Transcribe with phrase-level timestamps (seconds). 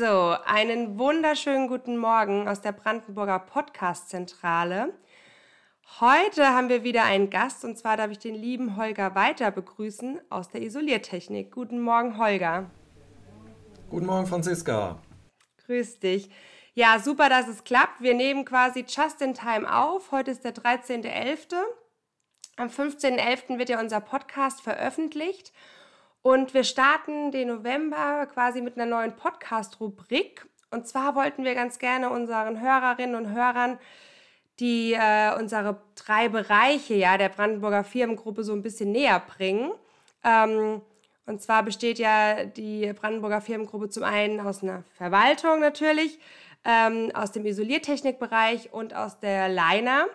[0.00, 4.94] So, einen wunderschönen guten Morgen aus der Brandenburger Podcast-Zentrale.
[6.00, 10.18] Heute haben wir wieder einen Gast und zwar darf ich den lieben Holger Weiter begrüßen
[10.30, 11.52] aus der Isoliertechnik.
[11.52, 12.70] Guten Morgen, Holger.
[13.90, 15.02] Guten Morgen, Franziska.
[15.66, 16.30] Grüß dich.
[16.72, 18.00] Ja, super, dass es klappt.
[18.00, 20.12] Wir nehmen quasi just in time auf.
[20.12, 21.56] Heute ist der 13.11.
[22.56, 23.58] Am 15.11.
[23.58, 25.52] wird ja unser Podcast veröffentlicht.
[26.22, 30.46] Und wir starten den November quasi mit einer neuen Podcast-Rubrik.
[30.70, 33.78] Und zwar wollten wir ganz gerne unseren Hörerinnen und Hörern
[34.60, 39.72] die äh, unsere drei Bereiche ja, der Brandenburger Firmengruppe so ein bisschen näher bringen.
[40.22, 40.82] Ähm,
[41.26, 46.18] und zwar besteht ja die Brandenburger Firmengruppe zum einen aus einer Verwaltung natürlich,
[46.64, 50.06] ähm, aus dem Isoliertechnikbereich und aus der Leiner.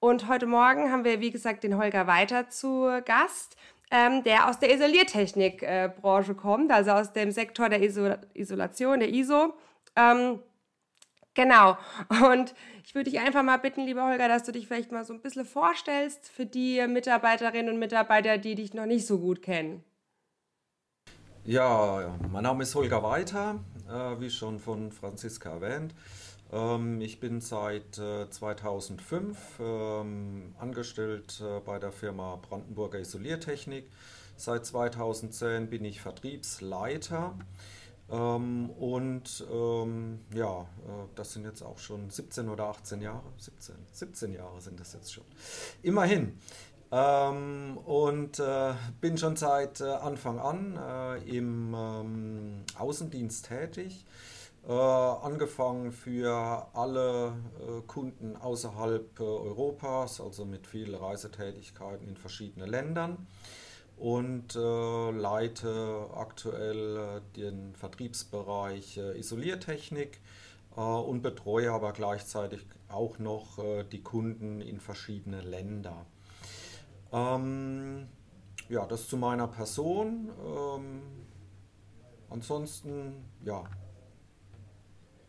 [0.00, 3.56] Und heute Morgen haben wir, wie gesagt, den Holger Weiter zu Gast,
[3.94, 9.08] ähm, der aus der Isoliertechnikbranche äh, kommt, also aus dem Sektor der Iso Isolation, der
[9.10, 9.54] ISO.
[9.94, 10.40] Ähm,
[11.34, 11.76] Genau.
[12.30, 15.12] Und ich würde dich einfach mal bitten, lieber Holger, dass du dich vielleicht mal so
[15.12, 19.82] ein bisschen vorstellst für die Mitarbeiterinnen und Mitarbeiter, die dich noch nicht so gut kennen.
[21.44, 25.94] Ja, mein Name ist Holger Weiter, äh, wie schon von Franziska erwähnt.
[26.52, 33.90] Ähm, ich bin seit äh, 2005 ähm, angestellt äh, bei der Firma Brandenburger Isoliertechnik.
[34.36, 37.38] Seit 2010 bin ich Vertriebsleiter.
[38.10, 39.46] Ähm, und
[40.34, 40.64] ja, äh,
[41.14, 43.22] das sind jetzt auch schon 17 oder 18 Jahre.
[43.38, 45.24] 17, 17 Jahre sind das jetzt schon.
[45.82, 46.38] Immerhin.
[46.90, 51.74] Und äh, bin schon seit äh, Anfang an äh, im
[52.78, 54.06] Außendienst tätig.
[54.66, 63.26] Äh, angefangen für alle äh, Kunden außerhalb Europas, also mit viel Reisetätigkeiten in verschiedene Ländern
[63.98, 70.20] und äh, leite aktuell äh, den Vertriebsbereich äh, Isoliertechnik
[70.76, 76.06] äh, und betreue aber gleichzeitig auch noch äh, die Kunden in verschiedene Länder.
[77.12, 78.08] Ähm,
[78.70, 80.30] ja, das zu meiner Person.
[80.42, 81.02] Ähm,
[82.30, 83.64] ansonsten, ja,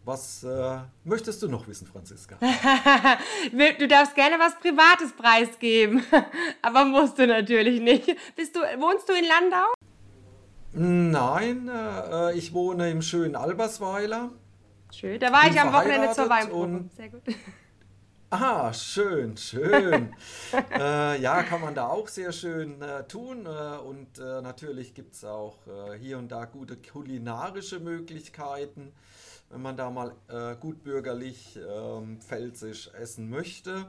[0.05, 2.37] was äh, möchtest du noch wissen, Franziska?
[3.51, 6.03] du darfst gerne was Privates preisgeben,
[6.61, 8.15] aber musst du natürlich nicht.
[8.35, 9.73] Bist du, wohnst du in Landau?
[10.73, 14.29] Nein, äh, ich wohne im schönen Albersweiler.
[14.93, 16.85] Schön, da war Bin ich am Wochenende zur Weinprobe.
[16.95, 17.21] Sehr gut.
[18.29, 20.13] Aha, schön, schön.
[20.73, 23.45] äh, ja, kann man da auch sehr schön äh, tun.
[23.45, 28.91] Äh, und äh, natürlich gibt es auch äh, hier und da gute kulinarische Möglichkeiten
[29.49, 33.85] wenn man da mal äh, gut bürgerlich ähm, pfälzisch essen möchte.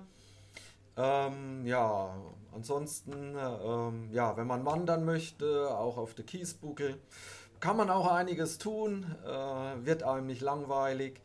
[0.97, 2.17] Ähm, ja,
[2.55, 6.99] ansonsten, ähm, ja, wenn man wandern möchte, auch auf der Kiesbuckel,
[7.61, 11.21] kann man auch einiges tun, äh, wird einem nicht langweilig.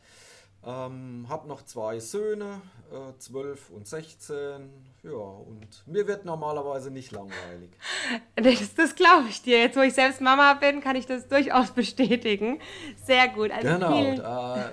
[0.64, 2.62] Ähm, hab noch zwei Söhne,
[2.92, 4.70] äh, 12 und 16.
[5.02, 7.72] Ja, und mir wird normalerweise nicht langweilig.
[8.36, 9.60] Das, das glaube ich dir.
[9.60, 12.60] Jetzt, wo ich selbst Mama bin, kann ich das durchaus bestätigen.
[13.04, 13.52] Sehr gut.
[13.52, 14.16] Also genau.
[14.16, 14.72] Da,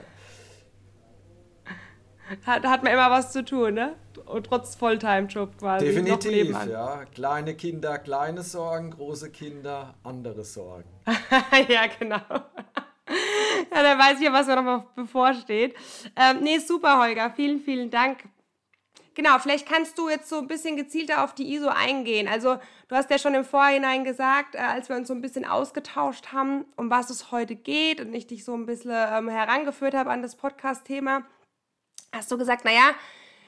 [2.46, 3.96] hat, hat man immer was zu tun, ne?
[4.26, 5.86] Und trotz Volltime-Job quasi.
[5.86, 7.04] Definitiv, ja.
[7.14, 10.88] Kleine Kinder, kleine Sorgen, große Kinder, andere Sorgen.
[11.68, 12.20] ja, genau.
[13.78, 15.74] Ja, dann weiß ich ja, was mir noch bevorsteht.
[16.16, 17.30] Ähm, nee, super, Holger.
[17.30, 18.24] Vielen, vielen Dank.
[19.14, 22.28] Genau, vielleicht kannst du jetzt so ein bisschen gezielter auf die ISO eingehen.
[22.28, 25.44] Also, du hast ja schon im Vorhinein gesagt, äh, als wir uns so ein bisschen
[25.44, 29.94] ausgetauscht haben, um was es heute geht und ich dich so ein bisschen ähm, herangeführt
[29.94, 31.24] habe an das Podcast-Thema,
[32.12, 32.94] hast du gesagt, naja,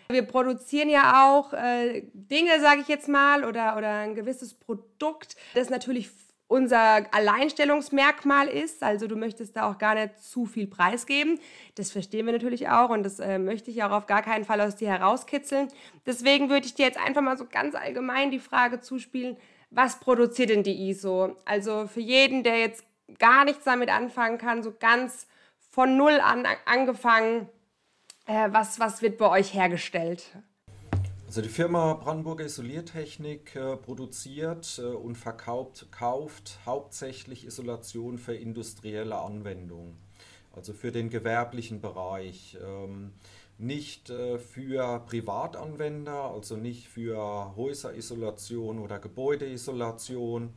[0.09, 5.37] wir produzieren ja auch äh, Dinge, sage ich jetzt mal, oder, oder ein gewisses Produkt,
[5.55, 6.11] das natürlich
[6.51, 8.83] unser Alleinstellungsmerkmal ist.
[8.83, 11.39] Also du möchtest da auch gar nicht zu viel preisgeben.
[11.77, 14.61] Das verstehen wir natürlich auch und das äh, möchte ich auch auf gar keinen Fall
[14.61, 15.69] aus dir herauskitzeln.
[16.07, 19.37] Deswegen würde ich dir jetzt einfach mal so ganz allgemein die Frage zuspielen,
[19.71, 21.37] was produziert denn die ISO?
[21.45, 22.85] Also für jeden, der jetzt
[23.21, 25.29] gar nichts damit anfangen kann, so ganz
[25.71, 27.49] von null an angefangen,
[28.27, 30.25] äh, was, was wird bei euch hergestellt?
[31.31, 39.17] Also die Firma Brandenburger Isoliertechnik äh, produziert äh, und verkauft kauft hauptsächlich Isolation für industrielle
[39.17, 39.97] Anwendungen,
[40.51, 42.59] also für den gewerblichen Bereich.
[42.61, 43.13] Ähm,
[43.59, 50.53] nicht äh, für Privatanwender, also nicht für Häuserisolation oder Gebäudeisolation,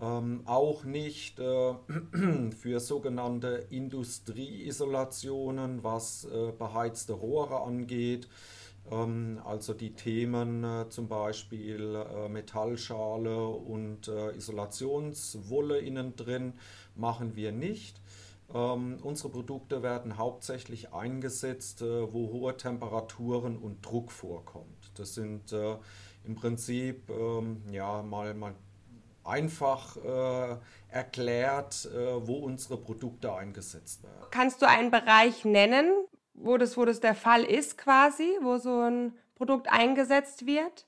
[0.00, 1.74] ähm, auch nicht äh,
[2.56, 8.28] für sogenannte Industrieisolationen, was äh, beheizte Rohre angeht
[9.44, 16.54] also die Themen äh, zum Beispiel äh, Metallschale und äh, Isolationswolle innen drin
[16.94, 18.00] machen wir nicht.
[18.54, 24.90] Ähm, unsere Produkte werden hauptsächlich eingesetzt, wo hohe Temperaturen und Druck vorkommt.
[24.96, 25.52] Das sind
[26.24, 28.54] im Prinzip ähm, ja, mal, mal
[29.28, 30.56] einfach äh,
[30.88, 34.26] erklärt, äh, wo unsere Produkte eingesetzt werden.
[34.30, 35.92] Kannst du einen Bereich nennen,
[36.40, 40.86] wo das, wo das der Fall ist quasi, wo so ein Produkt eingesetzt wird?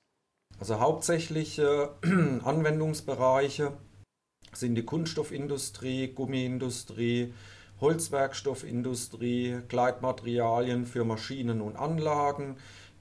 [0.59, 1.95] Also hauptsächliche
[2.45, 3.73] Anwendungsbereiche
[4.53, 7.33] sind die Kunststoffindustrie, Gummiindustrie,
[7.81, 12.57] Holzwerkstoffindustrie, Gleitmaterialien für Maschinen und Anlagen,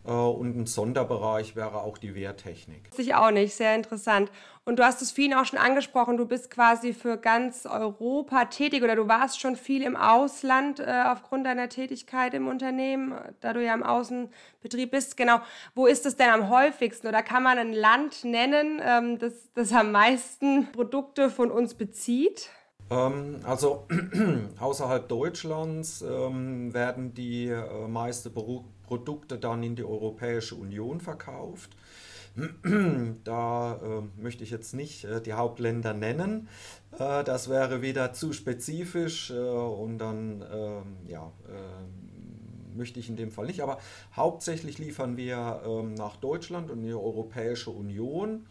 [0.05, 2.89] äh, und ein Sonderbereich wäre auch die Wehrtechnik.
[2.97, 4.31] Ich auch nicht, sehr interessant.
[4.69, 8.83] Und du hast es vielen auch schon angesprochen, du bist quasi für ganz Europa tätig
[8.83, 13.65] oder du warst schon viel im Ausland äh, aufgrund deiner Tätigkeit im Unternehmen, da du
[13.65, 15.17] ja im Außenbetrieb bist.
[15.17, 15.39] Genau,
[15.73, 19.73] wo ist es denn am häufigsten oder kann man ein Land nennen, ähm, das, das
[19.73, 22.51] am meisten Produkte von uns bezieht?
[22.91, 23.87] Ähm, also
[24.59, 28.31] außerhalb Deutschlands ähm, werden die äh, meisten
[28.85, 31.71] Produkte dann in die Europäische Union verkauft.
[33.23, 36.47] Da äh, möchte ich jetzt nicht äh, die Hauptländer nennen.
[36.97, 43.15] Äh, das wäre wieder zu spezifisch äh, und dann ähm, ja, ähm, möchte ich in
[43.15, 43.61] dem Fall nicht.
[43.61, 43.79] Aber
[44.15, 48.45] hauptsächlich liefern wir ähm, nach Deutschland und die Europäische Union.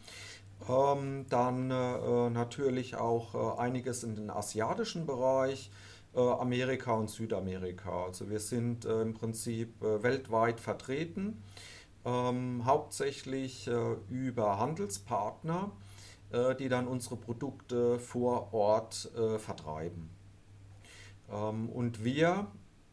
[0.69, 5.71] Ähm, dann äh, natürlich auch äh, einiges in den asiatischen Bereich,
[6.15, 8.07] Amerika und Südamerika.
[8.07, 11.43] Also wir sind im Prinzip weltweit vertreten,
[12.05, 15.71] ähm, hauptsächlich äh, über Handelspartner,
[16.61, 20.11] die dann unsere Produkte vor Ort vertreiben.
[21.33, 22.49] Ähm, und wir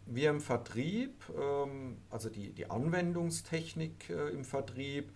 [0.05, 5.11] wir im Vertrieb, ähm, also die, die Anwendungstechnik im Vertrieb,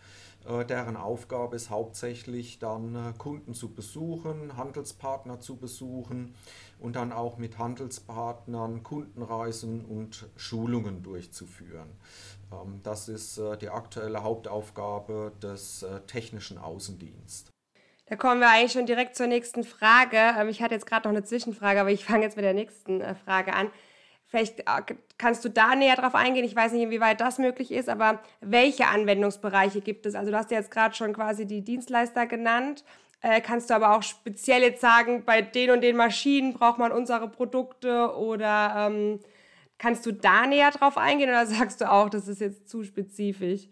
[0.45, 6.33] äh, deren Aufgabe ist hauptsächlich dann äh, Kunden zu besuchen, Handelspartner zu besuchen
[6.79, 11.89] und dann auch mit Handelspartnern Kundenreisen und Schulungen durchzuführen.
[12.51, 17.51] Ähm, das ist äh, die aktuelle Hauptaufgabe des technischen Außendienstes.
[18.07, 20.17] Da kommen wir eigentlich schon direkt zur nächsten Frage.
[20.17, 23.01] Ähm, ich hatte jetzt gerade noch eine Zwischenfrage, aber ich fange jetzt mit der nächsten
[23.23, 23.69] Frage an.
[24.29, 26.45] Vielleicht äh, kannst du da näher drauf eingehen.
[26.45, 30.15] Ich weiß nicht, inwieweit das möglich ist, aber welche Anwendungsbereiche gibt es?
[30.15, 32.83] Also du hast ja jetzt gerade schon quasi die Dienstleister genannt.
[33.21, 36.91] Äh, kannst du aber auch speziell jetzt sagen, bei den und den Maschinen braucht man
[36.91, 39.19] unsere Produkte oder ähm,
[39.79, 43.67] kannst du da näher drauf eingehen oder sagst du auch, das ist jetzt zu spezifisch?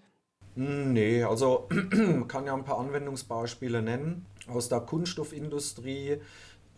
[0.56, 1.70] Hm, nee, also
[2.28, 4.26] kann ja ein paar Anwendungsbeispiele nennen.
[4.48, 6.18] Aus der Kunststoffindustrie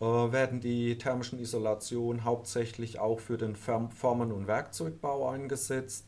[0.00, 6.04] werden die thermischen Isolationen hauptsächlich auch für den Formen- und Werkzeugbau eingesetzt.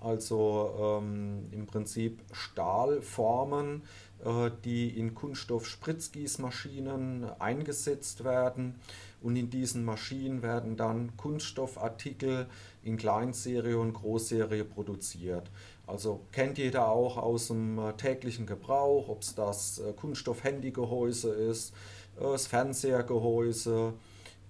[0.00, 3.82] Also ähm, im Prinzip Stahlformen,
[4.24, 8.76] äh, die in Kunststoff-Spritzgießmaschinen eingesetzt werden.
[9.22, 12.46] Und in diesen Maschinen werden dann Kunststoffartikel
[12.82, 15.50] in Kleinserie und Großserie produziert.
[15.86, 21.74] Also kennt jeder auch aus dem äh, täglichen Gebrauch, ob es das äh, Kunststoff-Handygehäuse ist,
[22.18, 23.94] das Fernsehergehäuse,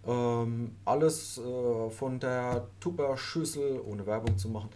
[0.06, 4.70] ähm, alles äh, von der Tupper-Schüssel, ohne Werbung zu machen,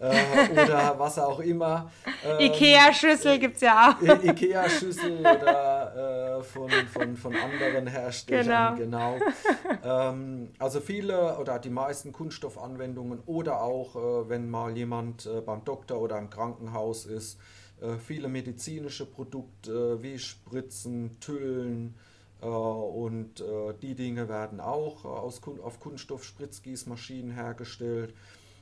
[0.00, 0.14] äh,
[0.64, 1.90] oder was auch immer.
[2.24, 4.02] Ähm, Ikea-Schüssel gibt es ja auch.
[4.02, 9.18] Ikea-Schüssel oder äh, von, von, von anderen Herstellern, genau.
[9.18, 10.10] genau.
[10.10, 15.62] Ähm, also viele oder die meisten Kunststoffanwendungen oder auch, äh, wenn mal jemand äh, beim
[15.64, 17.38] Doktor oder im Krankenhaus ist,
[17.82, 22.10] äh, viele medizinische Produkte wie Spritzen, Tüllen, äh,
[22.46, 28.14] und äh, die Dinge werden auch aus, auf Kunststoff-Spritzgießmaschinen hergestellt.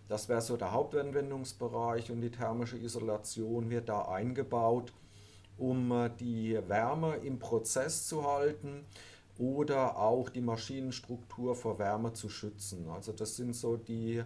[0.08, 4.92] Das wäre so der Hauptanwendungsbereich und die thermische Isolation wird da eingebaut,
[5.58, 8.85] um äh, die Wärme im Prozess zu halten
[9.38, 12.88] oder auch die Maschinenstruktur vor Wärme zu schützen.
[12.90, 14.23] Also das sind so die,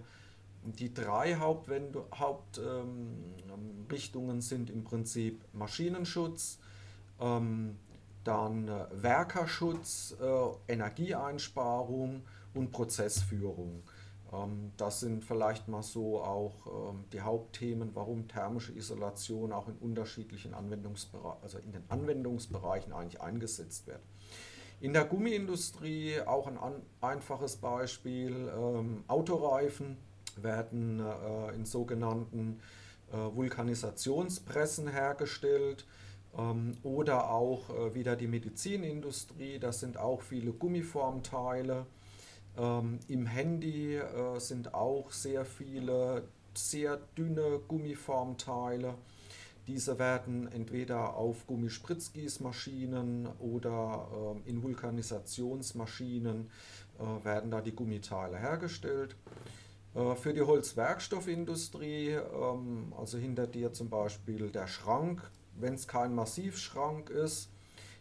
[0.65, 6.59] die drei Hauptrichtungen Haupt, ähm, sind im Prinzip Maschinenschutz,
[7.21, 7.77] ähm,
[8.25, 12.23] dann äh, Werkerschutz, äh, Energieeinsparung
[12.55, 13.83] und Prozessführung.
[14.33, 19.77] Ähm, das sind vielleicht mal so auch ähm, die Hauptthemen, warum thermische Isolation auch in
[19.77, 24.01] unterschiedlichen Anwendungsbereichen, also in den Anwendungsbereichen eigentlich eingesetzt wird.
[24.81, 26.59] In der Gummiindustrie auch ein
[27.01, 29.97] einfaches Beispiel, ähm, Autoreifen
[30.37, 32.61] werden äh, in sogenannten
[33.15, 35.85] Vulkanisationspressen hergestellt.
[36.37, 41.87] Ähm, oder auch äh, wieder die Medizinindustrie, das sind auch viele Gummiformteile.
[42.57, 46.25] Ähm, Im Handy äh, sind auch sehr viele
[46.55, 48.95] sehr dünne Gummiformteile.
[49.67, 56.51] Diese werden entweder auf Gummispritzgießmaschinen oder ähm, in Vulkanisationsmaschinen
[56.99, 59.17] äh, werden da die Gummiteile hergestellt.
[59.95, 62.17] Für die Holzwerkstoffindustrie,
[62.97, 67.51] also hinter dir zum Beispiel der Schrank, wenn es kein Massivschrank ist,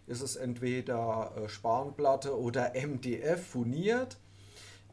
[0.07, 4.17] ist es entweder äh, Spanplatte oder MDF funiert.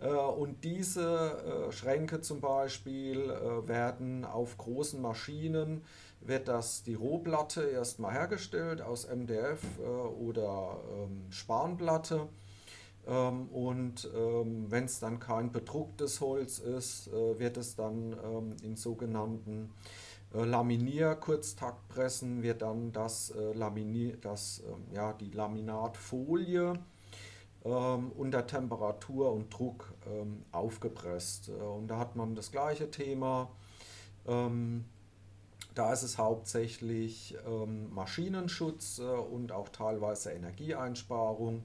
[0.00, 3.28] Äh, und diese Schränke zum Beispiel
[3.66, 5.82] werden auf großen Maschinen,
[6.20, 12.28] wird das die Rohplatte erstmal hergestellt aus MDF oder ähm, Spanplatte
[13.08, 18.56] ähm, und ähm, wenn es dann kein bedrucktes Holz ist, äh, wird es dann ähm,
[18.62, 19.70] in sogenannten
[20.34, 26.74] äh, Laminier-Kurztaktpressen wird dann das, äh, Laminier, das ja, die Laminatfolie
[27.64, 29.92] unter Temperatur und Druck
[30.52, 31.50] aufgepresst.
[31.50, 33.50] und da hat man das gleiche Thema.
[35.74, 37.36] Da ist es hauptsächlich
[37.90, 41.64] Maschinenschutz und auch teilweise Energieeinsparung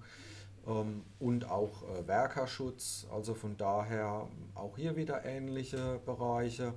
[0.67, 3.08] ähm, und auch äh, Werkerschutz.
[3.12, 6.74] Also von daher auch hier wieder ähnliche Bereiche.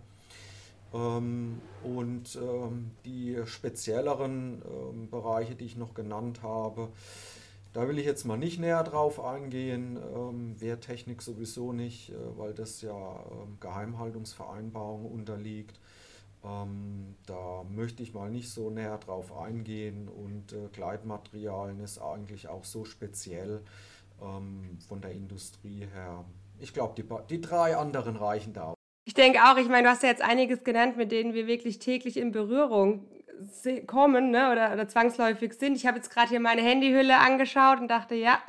[0.95, 4.63] Ähm, und ähm, die spezielleren
[5.11, 6.89] Bereiche, die ich noch genannt habe,
[7.77, 12.55] da will ich jetzt mal nicht näher drauf eingehen, ähm, Wehrtechnik sowieso nicht, äh, weil
[12.55, 15.79] das ja ähm, Geheimhaltungsvereinbarungen unterliegt.
[16.43, 22.49] Ähm, da möchte ich mal nicht so näher drauf eingehen und äh, Gleitmaterialien ist eigentlich
[22.49, 23.61] auch so speziell
[24.23, 26.25] ähm, von der Industrie her.
[26.59, 28.76] Ich glaube, die, die drei anderen reichen da.
[29.07, 31.79] Ich denke auch, ich meine, du hast ja jetzt einiges genannt, mit denen wir wirklich
[31.79, 33.09] täglich in Berührung
[33.87, 35.77] kommen ne, oder, oder zwangsläufig sind.
[35.77, 38.41] Ich habe jetzt gerade hier meine Handyhülle angeschaut und dachte, ja,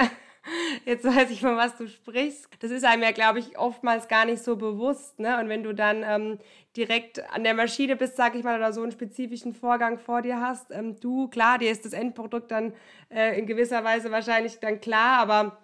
[0.86, 2.48] Jetzt weiß ich, von was du sprichst.
[2.60, 5.20] Das ist einem ja, glaube ich, oftmals gar nicht so bewusst.
[5.20, 5.40] Ne?
[5.40, 6.40] Und wenn du dann ähm,
[6.76, 10.40] direkt an der Maschine bist, sag ich mal, oder so einen spezifischen Vorgang vor dir
[10.40, 12.74] hast, ähm, du, klar, dir ist das Endprodukt dann
[13.10, 15.58] äh, in gewisser Weise wahrscheinlich dann klar, aber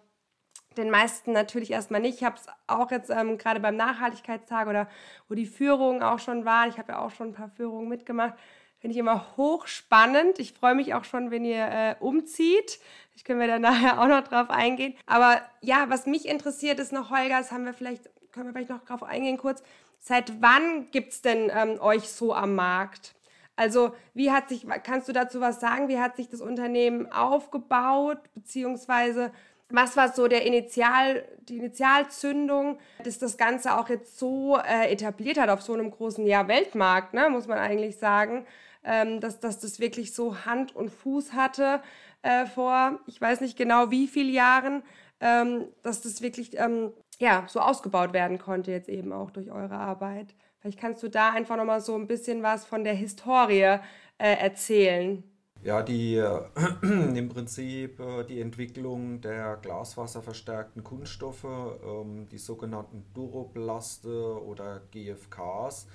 [0.77, 2.17] den meisten natürlich erstmal nicht.
[2.17, 4.87] Ich habe es auch jetzt ähm, gerade beim Nachhaltigkeitstag oder
[5.29, 8.33] wo die Führungen auch schon waren, ich habe ja auch schon ein paar Führungen mitgemacht,
[8.79, 10.39] finde ich immer hochspannend.
[10.39, 12.79] Ich freue mich auch schon, wenn ihr äh, umzieht.
[13.15, 14.95] Ich können wir da nachher auch noch drauf eingehen.
[15.05, 18.69] Aber ja, was mich interessiert ist noch, Holger, das haben wir vielleicht, können wir vielleicht
[18.69, 19.63] noch drauf eingehen kurz.
[19.99, 23.15] Seit wann gibt es denn ähm, euch so am Markt?
[23.55, 25.87] Also, wie hat sich, kannst du dazu was sagen?
[25.87, 28.17] Wie hat sich das Unternehmen aufgebaut?
[28.33, 29.31] Beziehungsweise,
[29.69, 35.39] was war so der Initial, die Initialzündung, dass das Ganze auch jetzt so äh, etabliert
[35.39, 38.45] hat auf so einem großen ja, Weltmarkt, ne, muss man eigentlich sagen
[38.83, 41.81] ähm, dass, dass das wirklich so Hand und Fuß hatte
[42.21, 44.83] äh, vor, ich weiß nicht genau wie viele Jahren,
[45.19, 49.75] ähm, dass das wirklich ähm, ja, so ausgebaut werden konnte, jetzt eben auch durch eure
[49.75, 50.35] Arbeit.
[50.59, 53.79] Vielleicht kannst du da einfach nochmal so ein bisschen was von der Historie äh,
[54.17, 55.23] erzählen.
[55.63, 56.41] Ja, die, äh,
[56.81, 65.87] im Prinzip äh, die Entwicklung der glaswasserverstärkten Kunststoffe, ähm, die sogenannten Duroplaste oder GFKs,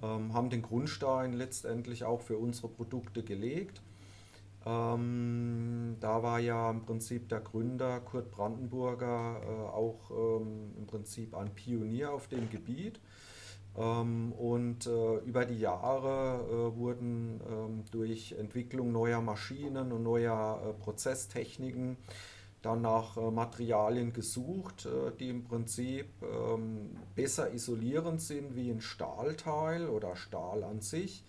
[0.00, 3.82] ähm, haben den Grundstein letztendlich auch für unsere Produkte gelegt.
[4.64, 11.34] Ähm, da war ja im Prinzip der Gründer Kurt Brandenburger äh, auch ähm, im Prinzip
[11.34, 13.00] ein Pionier auf dem Gebiet.
[13.76, 20.60] Ähm, und äh, über die Jahre äh, wurden ähm, durch Entwicklung neuer Maschinen und neuer
[20.64, 21.96] äh, Prozesstechniken
[22.62, 24.86] dann nach Materialien gesucht,
[25.18, 31.24] die im Prinzip ähm, besser isolierend sind wie ein Stahlteil oder Stahl an sich,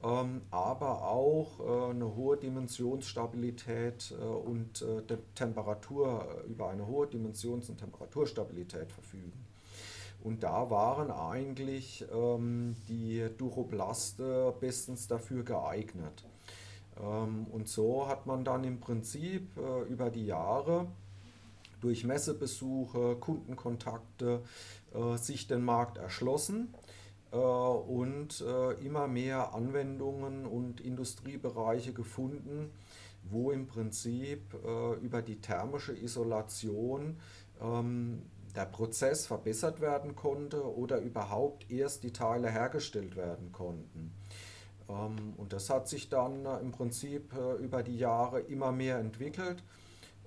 [0.00, 4.84] aber auch eine hohe Dimensionsstabilität und
[5.34, 9.49] Temperatur über eine hohe Dimensions- und Temperaturstabilität verfügen.
[10.22, 16.24] Und da waren eigentlich ähm, die Duroplaste bestens dafür geeignet.
[16.98, 20.86] Ähm, und so hat man dann im Prinzip äh, über die Jahre
[21.80, 24.42] durch Messebesuche, Kundenkontakte
[24.92, 26.74] äh, sich den Markt erschlossen
[27.32, 28.44] äh, und
[28.82, 32.70] immer mehr Anwendungen und Industriebereiche gefunden,
[33.22, 34.54] wo im Prinzip
[35.02, 37.18] über die thermische Isolation
[37.60, 38.22] ähm,
[38.56, 44.12] der Prozess verbessert werden konnte oder überhaupt erst die Teile hergestellt werden konnten.
[44.90, 48.98] Ähm, und das hat sich dann äh, im Prinzip äh, über die Jahre immer mehr
[48.98, 49.62] entwickelt.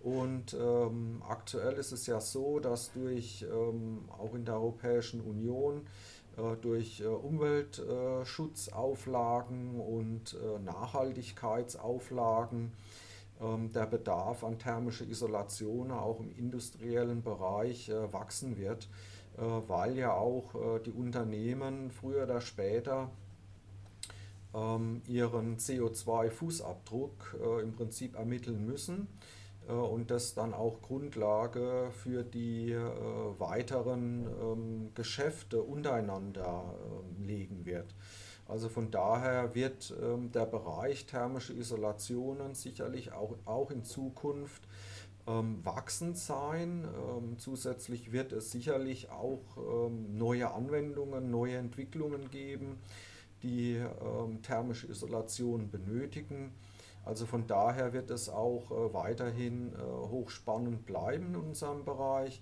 [0.01, 5.87] Und ähm, aktuell ist es ja so, dass durch ähm, auch in der Europäischen Union
[6.35, 12.73] äh, durch Umweltschutzauflagen und Nachhaltigkeitsauflagen
[13.73, 18.89] der Bedarf an thermischer Isolation auch im industriellen Bereich äh, wachsen wird,
[19.35, 20.53] weil ja auch
[20.85, 23.09] die Unternehmen früher oder später
[24.53, 29.07] ähm, ihren CO2-Fußabdruck äh, im Prinzip ermitteln müssen.
[29.67, 32.79] äh, und das dann auch Grundlage für die äh,
[33.39, 37.95] weiteren ähm, Geschäfte untereinander ähm, legen wird.
[38.53, 44.61] Also von daher wird ähm, der Bereich thermische Isolationen sicherlich auch, auch in Zukunft
[45.25, 46.85] wachsend sein.
[47.37, 49.39] zusätzlich wird es sicherlich auch
[49.89, 52.77] neue Anwendungen, neue Entwicklungen geben,
[53.41, 53.81] die
[54.41, 56.51] thermische Isolation benötigen.
[57.05, 62.41] Also von daher wird es auch äh, weiterhin äh, hochspannend bleiben in unserem Bereich.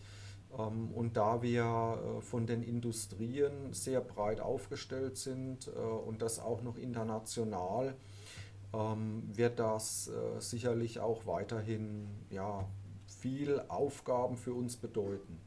[0.57, 6.61] Ähm, und da wir äh, von den Industrien sehr breit aufgestellt sind und das auch
[6.61, 7.95] noch international,
[8.73, 12.65] ähm, wird das sicherlich auch weiterhin ja,
[13.19, 15.41] viel Aufgaben für uns bedeuten.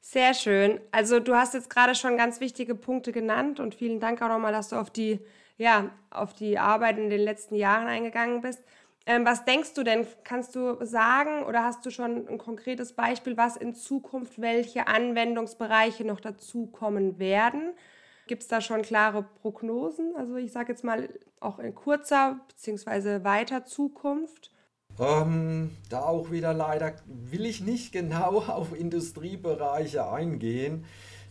[0.00, 0.80] Sehr schön.
[0.90, 4.52] Also du hast jetzt gerade schon ganz wichtige Punkte genannt und vielen Dank auch nochmal,
[4.52, 5.20] dass du auf die
[5.58, 8.62] ja, auf die Arbeit in den letzten Jahren eingegangen bist.
[9.08, 10.06] Ähm, was denkst du denn?
[10.22, 16.04] Kannst du sagen oder hast du schon ein konkretes Beispiel, was in Zukunft welche Anwendungsbereiche
[16.04, 17.72] noch dazukommen werden?
[18.26, 20.14] Gibt es da schon klare Prognosen?
[20.14, 21.08] Also ich sage jetzt mal
[21.40, 23.24] auch in kurzer bzw.
[23.24, 24.52] weiter Zukunft.
[25.00, 30.84] Ähm, da auch wieder leider will ich nicht genau auf Industriebereiche eingehen.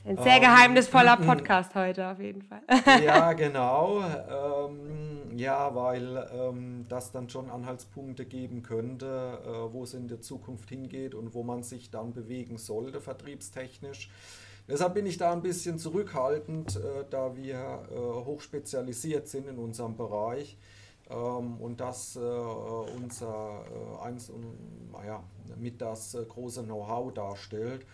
[0.06, 2.62] Ein sehr geheimnisvoller ähm, Podcast heute auf jeden Fall.
[3.06, 4.02] ja, genau.
[4.02, 10.22] Ähm, ja, weil ähm, das dann schon Anhaltspunkte geben könnte, äh, wo es in der
[10.22, 14.10] Zukunft hingeht und wo man sich dann bewegen sollte, vertriebstechnisch.
[14.68, 19.96] Deshalb bin ich da ein bisschen zurückhaltend, äh, da wir äh, hochspezialisiert sind in unserem
[19.96, 20.58] Bereich
[21.10, 23.64] ähm, und das äh, unser
[24.02, 24.32] äh, eins,
[25.06, 25.24] ja,
[25.58, 27.86] mit das äh, große Know-how darstellt.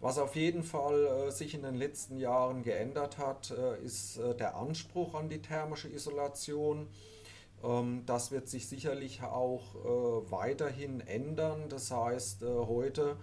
[0.00, 4.36] Was auf jeden Fall äh, sich in den letzten Jahren geändert hat, äh, ist äh,
[4.36, 6.86] der Anspruch an die thermische Isolation.
[7.64, 9.74] Ähm, das wird sich sicherlich auch
[10.30, 11.68] weiterhin ändern.
[11.68, 13.16] Das heißt, heute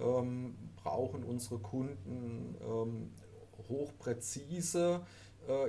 [0.00, 3.12] ähm, brauchen unsere Kunden ähm,
[3.68, 5.06] hochpräzise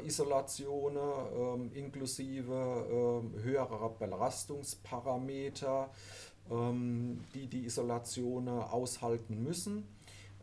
[0.03, 5.91] Isolationen inklusive höherer Belastungsparameter,
[7.35, 9.87] die die Isolation aushalten müssen.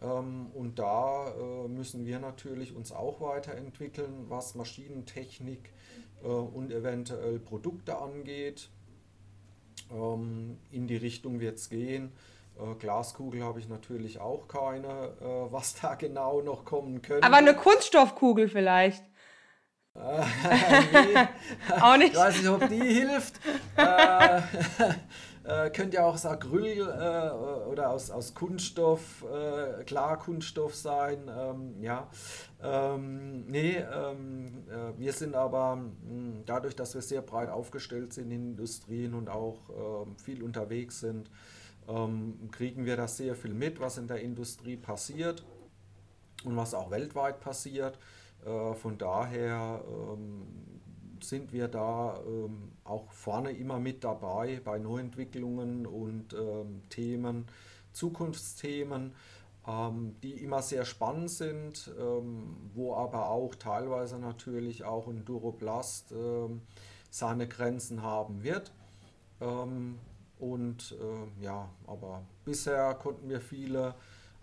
[0.04, 5.72] Ähm, und da äh, müssen wir natürlich uns auch weiterentwickeln, was Maschinentechnik
[6.22, 8.68] äh, und eventuell Produkte angeht.
[9.90, 12.12] Ähm, in die Richtung wird es gehen.
[12.58, 15.12] Äh, Glaskugel habe ich natürlich auch keine,
[15.50, 17.26] was da genau noch kommen könnte.
[17.26, 19.02] Aber eine Kunststoffkugel vielleicht.
[19.94, 21.28] nee.
[21.80, 22.12] auch nicht.
[22.12, 23.40] Ich weiß nicht, ob die hilft.
[25.44, 31.28] Äh, könnte ja auch aus Acryl äh, oder aus, aus Kunststoff, äh, Klarkunststoff sein.
[31.28, 32.08] Ähm, ja.
[32.62, 38.14] Ähm, nee, ähm, äh, wir sind aber mh, hm, dadurch, dass wir sehr breit aufgestellt
[38.14, 41.30] sind in Industrien und auch ähm, viel unterwegs sind,
[41.88, 45.44] ähm, kriegen wir das sehr viel mit, was in der Industrie passiert
[46.44, 47.98] und was auch weltweit passiert.
[48.46, 50.46] Äh, von daher ähm,
[51.28, 57.46] sind wir da ähm, auch vorne immer mit dabei bei Neuentwicklungen und ähm, Themen,
[57.92, 59.12] Zukunftsthemen,
[59.66, 66.12] ähm, die immer sehr spannend sind, ähm, wo aber auch teilweise natürlich auch ein Duroplast
[66.12, 66.62] ähm,
[67.10, 68.72] seine Grenzen haben wird.
[69.40, 69.98] Ähm,
[70.38, 73.94] und äh, ja, aber bisher konnten wir viele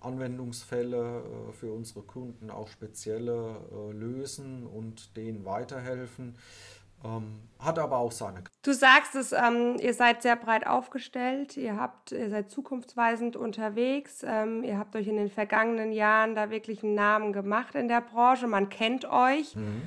[0.02, 6.36] Anwendungsfälle äh, für unsere Kunden auch spezielle äh, lösen und denen weiterhelfen.
[7.04, 8.44] Ähm, hat aber auch seine.
[8.62, 14.22] Du sagst es, ähm, ihr seid sehr breit aufgestellt, ihr habt, ihr seid zukunftsweisend unterwegs,
[14.24, 18.02] ähm, ihr habt euch in den vergangenen Jahren da wirklich einen Namen gemacht in der
[18.02, 19.56] Branche, man kennt euch.
[19.56, 19.82] Mhm.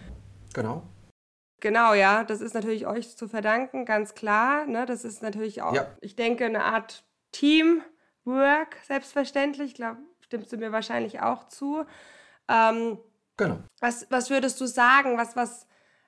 [0.54, 0.82] Genau.
[1.60, 4.66] Genau, ja, das ist natürlich euch zu verdanken, ganz klar.
[4.66, 4.84] Ne?
[4.84, 5.86] Das ist natürlich auch, ja.
[6.00, 7.04] ich denke, eine Art
[8.24, 9.72] Teamwork, selbstverständlich.
[9.72, 11.84] Ich glaube, stimmst du mir wahrscheinlich auch zu.
[12.48, 12.98] Ähm,
[13.36, 13.58] genau.
[13.80, 15.16] Was, was würdest du sagen?
[15.16, 15.66] Was, was,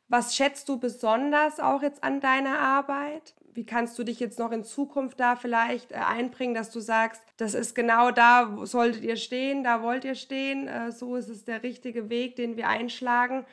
[0.08, 3.34] was schätzt du besonders auch jetzt an deiner Arbeit?
[3.52, 7.22] Wie kannst du dich jetzt noch in Zukunft da vielleicht äh, einbringen, dass du sagst,
[7.38, 11.44] das ist genau da, solltet ihr stehen, da wollt ihr stehen, äh, so ist es
[11.44, 13.46] der richtige Weg, den wir einschlagen.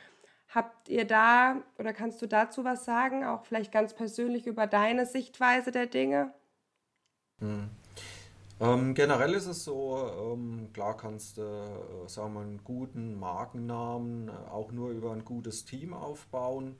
[0.50, 5.06] Habt ihr da oder kannst du dazu was sagen, auch vielleicht ganz persönlich über deine
[5.06, 6.32] Sichtweise der Dinge?
[7.40, 7.70] Hm.
[8.60, 14.28] Ähm, generell ist es so, ähm, klar kannst du, äh, sagen wir einen guten Markennamen
[14.28, 16.76] äh, auch nur über ein gutes Team aufbauen,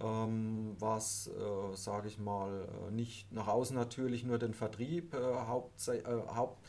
[0.00, 5.18] ähm, was, äh, sage ich mal, äh, nicht nach außen natürlich nur den Vertrieb, äh,
[5.18, 5.90] Haupt,
[6.36, 6.64] Haupt,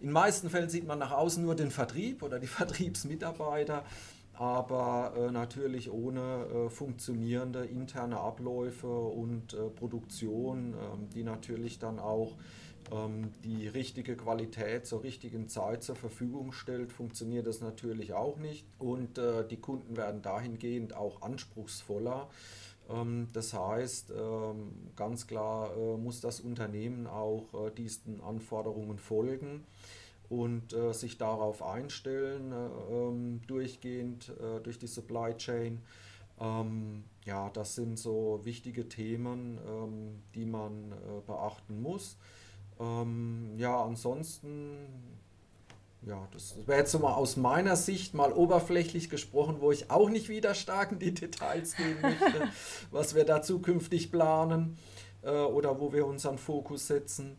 [0.00, 3.84] in meisten Fällen sieht man nach außen nur den Vertrieb oder die Vertriebsmitarbeiter,
[4.32, 12.36] aber natürlich ohne funktionierende interne Abläufe und Produktion, ähm, die natürlich dann auch
[13.44, 18.66] die richtige Qualität zur richtigen Zeit zur Verfügung stellt, funktioniert das natürlich auch nicht.
[18.78, 22.28] Und äh, die Kunden werden dahingehend auch anspruchsvoller.
[22.88, 29.64] Ähm, das heißt, ähm, ganz klar äh, muss das Unternehmen auch äh, diesen Anforderungen folgen
[30.28, 32.52] und äh, sich darauf einstellen,
[32.90, 35.80] ähm, durchgehend durch die Supply Chain.
[37.24, 39.58] ja, das sind so wichtige Themen,
[40.34, 40.92] die man
[41.26, 42.16] beachten muss.
[43.56, 44.76] Ja, ansonsten
[46.06, 50.08] ja, das wäre jetzt so mal aus meiner Sicht mal oberflächlich gesprochen, wo ich auch
[50.08, 52.48] nicht wieder stark in die Details gehen möchte,
[52.90, 54.78] was wir da zukünftig planen
[55.22, 57.36] äh, oder wo wir unseren Fokus setzen.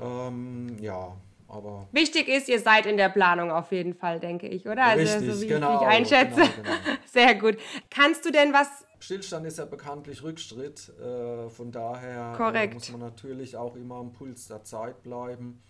[0.00, 1.16] Ähm, ja,
[1.48, 1.86] aber.
[1.92, 4.84] Wichtig ist, ihr seid in der Planung auf jeden Fall, denke ich, oder?
[4.84, 6.40] Also, richtig, so wie genau, ich einschätze.
[6.40, 6.76] Genau, genau.
[7.06, 7.56] Sehr gut.
[7.90, 10.92] Kannst du denn was Stillstand ist ja bekanntlich Rückschritt.
[11.00, 15.60] Äh, von daher äh, muss man natürlich auch immer am Puls der Zeit bleiben.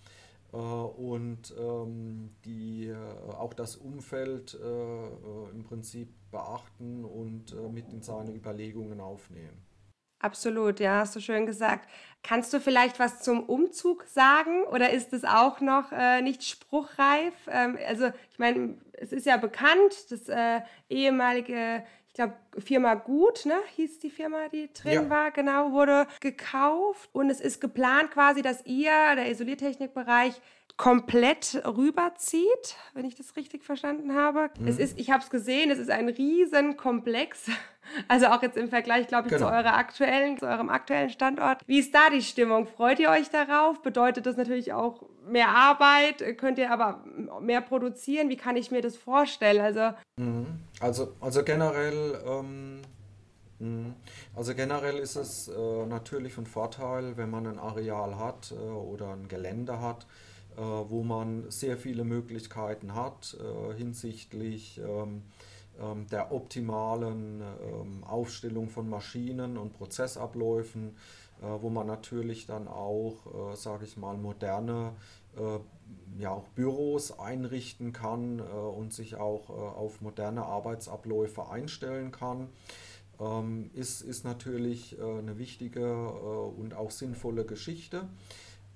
[0.52, 2.96] Äh, und ähm, die äh,
[3.32, 9.66] auch das Umfeld äh, im Prinzip beachten und mit in seine Überlegungen aufnehmen.
[10.22, 11.90] Absolut, ja, hast du schön gesagt.
[12.22, 17.34] Kannst du vielleicht was zum Umzug sagen oder ist es auch noch äh, nicht spruchreif?
[17.50, 23.46] Ähm, also ich meine, es ist ja bekannt, das äh, ehemalige ich glaube, Firma Gut,
[23.46, 25.10] ne, hieß die Firma, die drin ja.
[25.10, 27.08] war, genau, wurde gekauft.
[27.14, 30.38] Und es ist geplant quasi, dass ihr, der Isoliertechnikbereich,
[30.76, 34.50] komplett rüberzieht, wenn ich das richtig verstanden habe.
[34.58, 34.68] Mhm.
[34.68, 37.46] Es ist, ich habe es gesehen, es ist ein Riesenkomplex.
[38.06, 39.48] Also auch jetzt im Vergleich, glaube ich, genau.
[39.48, 41.62] zu, eurer aktuellen, zu eurem aktuellen Standort.
[41.66, 42.68] Wie ist da die Stimmung?
[42.68, 43.82] Freut ihr euch darauf?
[43.82, 46.38] Bedeutet das natürlich auch mehr Arbeit?
[46.38, 47.04] Könnt ihr aber
[47.40, 48.28] mehr produzieren?
[48.28, 49.60] Wie kann ich mir das vorstellen?
[49.60, 50.46] Also, mhm.
[50.80, 52.20] also, also generell.
[52.26, 52.82] Ähm
[53.58, 53.94] mhm.
[54.34, 59.12] also generell ist es äh, natürlich von Vorteil, wenn man ein Areal hat äh, oder
[59.12, 60.06] ein Gelände hat,
[60.56, 65.22] äh, wo man sehr viele Möglichkeiten hat äh, hinsichtlich ähm,
[65.82, 70.96] ähm, der optimalen ähm, Aufstellung von Maschinen und Prozessabläufen,
[71.40, 74.92] äh, wo man natürlich dann auch, sage ich mal, moderne
[76.18, 82.48] ja, auch Büros einrichten kann und sich auch auf moderne Arbeitsabläufe einstellen kann.
[83.72, 86.10] ist, ist natürlich eine wichtige
[86.50, 88.08] und auch sinnvolle Geschichte.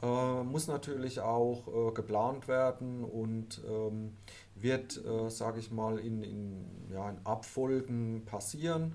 [0.03, 4.17] Äh, muss natürlich auch äh, geplant werden und ähm,
[4.55, 8.95] wird, äh, sage ich mal, in, in, ja, in Abfolgen passieren.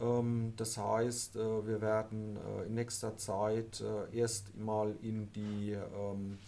[0.00, 5.72] Ähm, das heißt, äh, wir werden äh, in nächster Zeit äh, erst mal in die
[5.72, 6.38] ähm,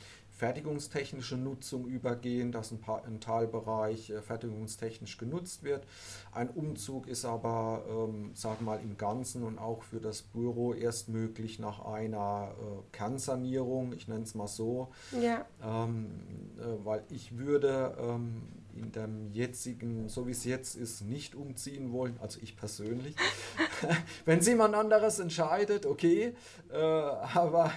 [0.44, 5.86] fertigungstechnische Nutzung übergehen, dass ein, paar, ein Teilbereich äh, fertigungstechnisch genutzt wird.
[6.32, 11.08] Ein Umzug ist aber, ähm, sagen mal, im Ganzen und auch für das Büro erst
[11.08, 15.46] möglich nach einer äh, Kernsanierung, ich nenne es mal so, ja.
[15.62, 16.10] ähm,
[16.58, 18.42] äh, weil ich würde ähm,
[18.76, 23.16] in dem jetzigen, so wie es jetzt ist, nicht umziehen wollen, also ich persönlich.
[24.26, 26.34] Wenn es jemand anderes entscheidet, okay,
[26.70, 27.72] äh, aber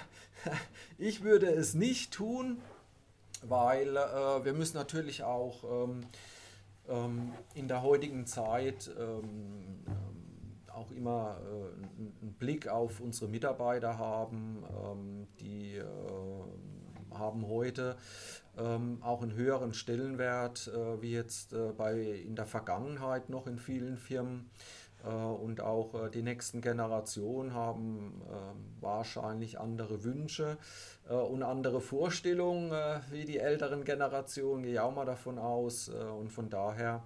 [0.98, 2.62] ich würde es nicht tun,
[3.44, 6.02] weil äh, wir müssen natürlich auch ähm,
[6.88, 10.18] ähm, in der heutigen Zeit ähm, ähm
[10.78, 14.64] auch immer äh, einen Blick auf unsere Mitarbeiter haben.
[14.70, 15.84] Ähm, die äh,
[17.18, 17.98] haben heute
[18.58, 23.58] ähm, auch einen höheren Stellenwert äh, wie jetzt äh, bei, in der Vergangenheit noch in
[23.58, 24.50] vielen Firmen.
[25.04, 30.58] Äh, und auch äh, die nächsten Generationen haben ähm, wahrscheinlich andere Wünsche
[31.10, 32.72] äh, und andere Vorstellungen
[33.12, 35.90] wie die älteren Generationen, gehe ich auch mal davon aus.
[35.90, 37.04] Und von daher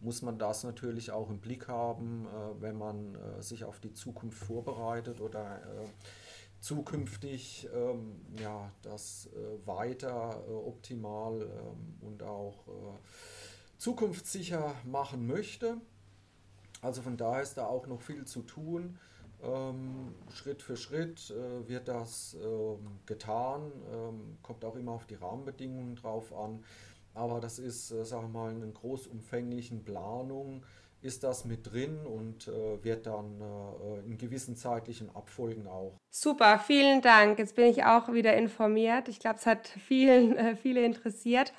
[0.00, 2.26] muss man das natürlich auch im Blick haben,
[2.60, 5.60] wenn man sich auf die Zukunft vorbereitet oder
[6.60, 9.30] zukünftig ähm, ja, das
[9.64, 12.64] weiter optimal ähm, und auch
[13.78, 15.78] zukunftssicher machen möchte.
[16.82, 18.98] Also von daher ist da auch noch viel zu tun.
[19.42, 25.14] Ähm, Schritt für Schritt äh, wird das ähm, getan, ähm, kommt auch immer auf die
[25.14, 26.64] Rahmenbedingungen drauf an.
[27.14, 30.62] Aber das ist, äh, sagen wir mal, in großumfänglichen Planung
[31.02, 35.94] ist das mit drin und äh, wird dann äh, in gewissen zeitlichen Abfolgen auch.
[36.10, 37.38] Super, vielen Dank.
[37.38, 39.08] Jetzt bin ich auch wieder informiert.
[39.08, 41.52] Ich glaube, es hat vielen, äh, viele interessiert.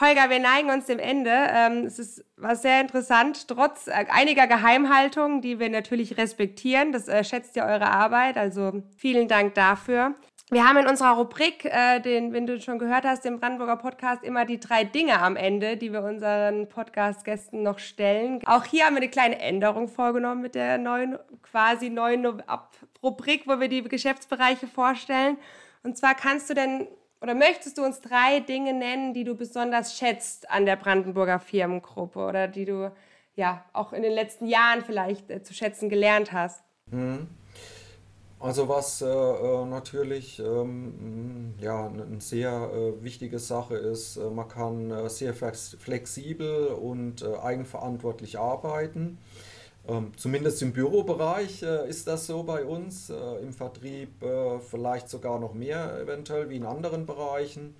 [0.00, 1.30] Holger, wir neigen uns dem Ende.
[1.30, 6.90] Ähm, es ist, war sehr interessant, trotz äh, einiger Geheimhaltungen, die wir natürlich respektieren.
[6.90, 10.14] Das äh, schätzt ja eure Arbeit, also vielen Dank dafür.
[10.50, 14.24] Wir haben in unserer Rubrik, äh, den, wenn du schon gehört hast, dem Brandenburger Podcast,
[14.24, 18.40] immer die drei Dinge am Ende, die wir unseren Podcast-Gästen noch stellen.
[18.46, 22.42] Auch hier haben wir eine kleine Änderung vorgenommen mit der neuen, quasi neuen
[23.02, 25.38] Rubrik, wo wir die Geschäftsbereiche vorstellen.
[25.82, 26.88] Und zwar kannst du denn
[27.24, 32.18] oder möchtest du uns drei Dinge nennen, die du besonders schätzt an der Brandenburger Firmengruppe
[32.18, 32.92] oder die du
[33.34, 36.62] ja auch in den letzten Jahren vielleicht äh, zu schätzen gelernt hast?
[36.90, 37.28] Mhm.
[38.38, 44.48] Also was äh, äh natürlich ähm, ja, eine sehr äh, wichtige Sache ist, äh, man
[44.48, 49.16] kann äh, sehr flexibel und äh, eigenverantwortlich arbeiten.
[49.86, 54.10] Ähm, zumindest im Bürobereich ist das so bei uns, im Vertrieb
[54.70, 57.74] vielleicht sogar noch mehr eventuell wie in anderen Bereichen.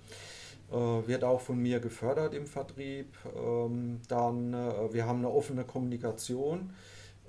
[0.69, 3.15] wird auch von mir gefördert im Vertrieb.
[3.35, 4.53] Ähm, dann,
[4.91, 6.71] wir haben eine offene Kommunikation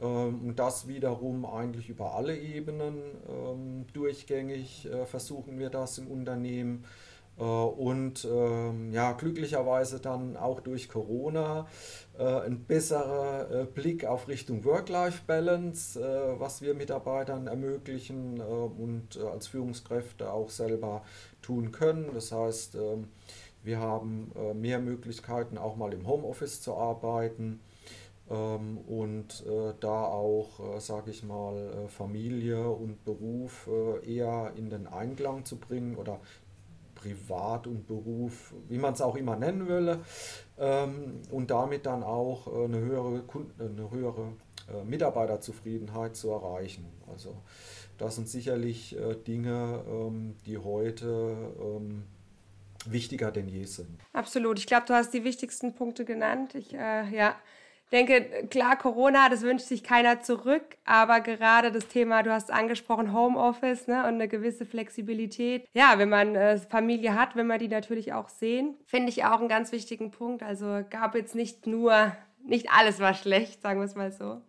[0.00, 2.96] ähm, und das wiederum eigentlich über alle Ebenen
[3.92, 6.84] durchgängig äh, versuchen wir das im Unternehmen.
[7.38, 11.66] Äh, und ähm, ja, glücklicherweise dann auch durch Corona
[12.18, 20.50] äh, ein besserer Blick auf Richtung Work-Life-Balance, was wir Mitarbeitern ermöglichen und als Führungskräfte auch
[20.50, 21.02] selber
[21.42, 22.10] tun können.
[22.14, 22.76] Das heißt,
[23.62, 27.60] wir haben mehr Möglichkeiten, auch mal im Homeoffice zu arbeiten
[28.28, 33.68] ähm, und äh, da auch, äh, sage ich mal, äh, Familie und Beruf
[34.06, 36.20] eher in den Einklang zu bringen oder
[36.96, 40.00] Privat und Beruf, wie man es auch immer nennen will,
[40.58, 44.32] ähm, und damit dann auch eine höhere, Kunden, eine höhere
[44.84, 46.86] Mitarbeiterzufriedenheit zu erreichen.
[47.06, 47.36] Also
[47.98, 51.36] das sind sicherlich Dinge, ähm, die heute
[52.84, 54.00] wichtiger denn je sind.
[54.12, 54.58] Absolut.
[54.58, 56.54] Ich glaube, du hast die wichtigsten Punkte genannt.
[56.54, 57.36] Ich, äh, ja,
[57.92, 63.12] denke, klar, Corona, das wünscht sich keiner zurück, aber gerade das Thema, du hast angesprochen,
[63.12, 65.68] Homeoffice ne, und eine gewisse Flexibilität.
[65.72, 69.40] Ja, wenn man äh, Familie hat, wenn man die natürlich auch sehen, finde ich auch
[69.40, 70.42] einen ganz wichtigen Punkt.
[70.42, 72.12] Also gab jetzt nicht nur,
[72.44, 74.40] nicht alles war schlecht, sagen wir es mal so.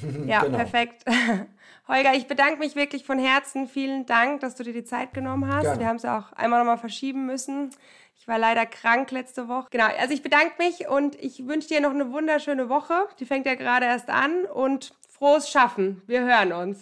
[0.26, 0.58] Ja, genau.
[0.58, 1.04] perfekt.
[1.88, 3.66] Holger, ich bedanke mich wirklich von Herzen.
[3.68, 5.64] Vielen Dank, dass du dir die Zeit genommen hast.
[5.64, 5.80] Gerne.
[5.80, 7.70] Wir haben es ja auch einmal nochmal verschieben müssen.
[8.16, 9.66] Ich war leider krank letzte Woche.
[9.70, 12.94] Genau, also ich bedanke mich und ich wünsche dir noch eine wunderschöne Woche.
[13.18, 16.02] Die fängt ja gerade erst an und frohes Schaffen.
[16.06, 16.78] Wir hören uns.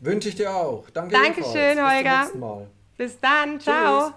[0.00, 0.88] Wünsche ich dir auch.
[0.90, 2.28] Danke Dankeschön, Holger.
[2.96, 3.60] Bis, Bis dann.
[3.60, 4.08] Ciao.
[4.08, 4.14] Tschüss.